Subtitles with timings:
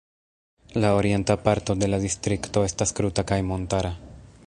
[0.73, 3.95] La orienta parto de la Distrikto estas kruta kaj montara.